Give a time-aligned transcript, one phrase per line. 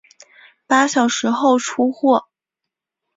[0.65, 2.25] 八小时后出货